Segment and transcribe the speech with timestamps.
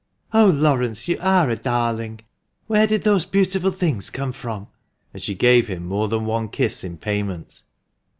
[0.33, 2.21] "Oh, Laurence, you are a darling!
[2.65, 4.67] Where did those beautiful things come from?"
[5.13, 7.61] and she gave him more than one kiss in payment.